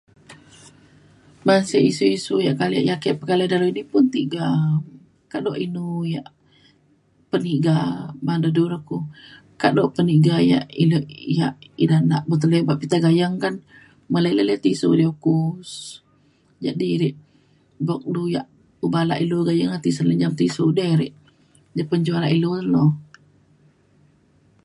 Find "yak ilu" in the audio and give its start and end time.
10.51-10.99